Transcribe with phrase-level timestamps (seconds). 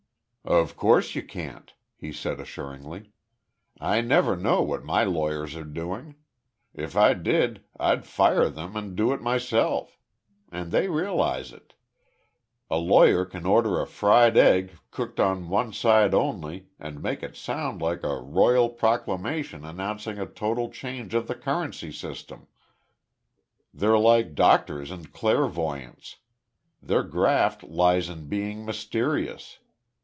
[0.43, 3.11] "Of course you can't," he said, assuringly.
[3.79, 6.15] "I never know what my lawyers are doing.
[6.73, 9.99] If I did, I'd fire them and do it myself.
[10.51, 11.75] And they realize it.
[12.71, 17.35] A lawyer can order a fried egg, cooked on one side only, and make it
[17.35, 22.47] sound like a royal proclamation announcing a total change of the currency system.
[23.71, 26.15] They're like doctors and clairvoyants.
[26.81, 29.59] Their graft lies in being mysterious.